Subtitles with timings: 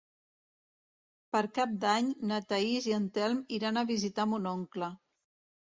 [1.35, 4.93] Per Cap d'Any na Thaís i en Telm iran a visitar mon oncle.